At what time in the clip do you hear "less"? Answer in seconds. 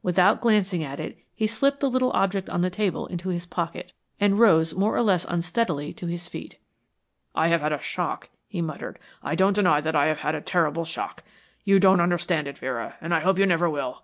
5.02-5.24